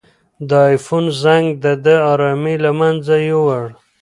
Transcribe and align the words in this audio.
د 0.49 0.51
آیفون 0.69 1.05
زنګ 1.21 1.45
د 1.63 1.65
ده 1.83 1.95
ارامي 2.11 2.55
له 2.65 2.71
منځه 2.79 3.15
یووړه. 3.29 3.69